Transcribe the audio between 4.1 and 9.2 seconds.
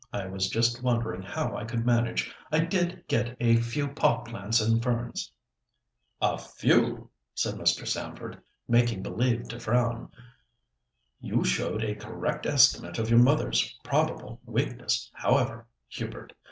plants and ferns." "A few!" said Mr. Stamford, making